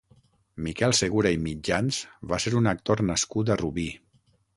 Miquel 0.67 0.95
Segura 0.99 1.33
i 1.35 1.37
Mitjans 1.43 1.99
va 2.31 2.39
ser 2.45 2.53
un 2.61 2.71
actor 2.73 3.05
nascut 3.11 3.53
a 3.53 3.59
Rubí. 3.63 3.87